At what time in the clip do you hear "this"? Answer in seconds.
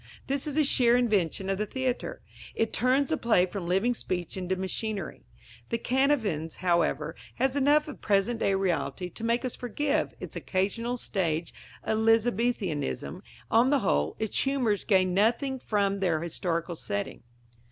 0.25-0.47